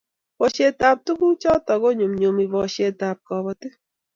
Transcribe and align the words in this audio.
Poshet 0.37 0.79
ab 0.89 0.97
tuguk 1.05 1.35
chutok 1.41 1.79
ko 1.81 1.89
nyumnyumi 1.97 2.43
poshet 2.51 2.99
ab 3.09 3.17
kabatik 3.27 3.73